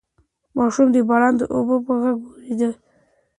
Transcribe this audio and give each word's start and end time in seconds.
ماشومان 0.57 0.89
د 0.93 0.97
باران 1.09 1.33
د 1.37 1.41
اوبو 1.55 1.75
په 1.85 1.93
غږ 2.01 2.17
ویده 2.25 2.69
کیږي. 2.69 2.69